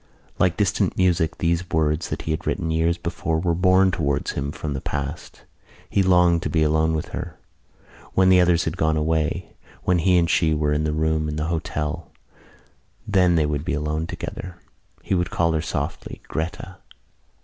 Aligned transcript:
Like 0.39 0.57
distant 0.57 0.97
music 0.97 1.37
these 1.37 1.69
words 1.69 2.09
that 2.09 2.23
he 2.23 2.31
had 2.31 2.47
written 2.47 2.71
years 2.71 2.97
before 2.97 3.39
were 3.39 3.53
borne 3.53 3.91
towards 3.91 4.31
him 4.31 4.51
from 4.51 4.73
the 4.73 4.81
past. 4.81 5.43
He 5.91 6.01
longed 6.01 6.41
to 6.41 6.49
be 6.49 6.63
alone 6.63 6.95
with 6.95 7.09
her. 7.09 7.37
When 8.15 8.29
the 8.29 8.41
others 8.41 8.63
had 8.65 8.77
gone 8.77 8.97
away, 8.97 9.53
when 9.83 9.99
he 9.99 10.17
and 10.17 10.27
she 10.27 10.55
were 10.55 10.73
in 10.73 10.85
their 10.85 10.91
room 10.91 11.29
in 11.29 11.35
the 11.35 11.45
hotel, 11.53 12.09
then 13.07 13.35
they 13.35 13.45
would 13.45 13.63
be 13.63 13.75
alone 13.75 14.07
together. 14.07 14.55
He 15.03 15.13
would 15.13 15.29
call 15.29 15.51
her 15.51 15.61
softly: 15.61 16.21
"Gretta!" 16.27 16.77